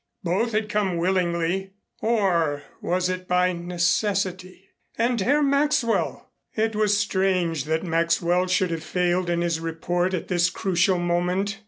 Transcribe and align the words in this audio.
Both 0.23 0.53
had 0.53 0.67
come 0.67 0.97
willingly, 0.97 1.73
or 2.01 2.63
was 2.81 3.07
it 3.07 3.27
by 3.27 3.53
necessity? 3.53 4.69
And 4.97 5.21
Herr 5.21 5.43
Maxwell! 5.43 6.31
It 6.55 6.75
was 6.75 6.97
strange 6.97 7.65
that 7.65 7.83
Maxwell 7.83 8.47
should 8.47 8.71
have 8.71 8.83
failed 8.83 9.29
in 9.29 9.41
his 9.41 9.59
report 9.59 10.15
at 10.15 10.27
this 10.27 10.49
crucial 10.49 10.97
moment. 10.97 11.59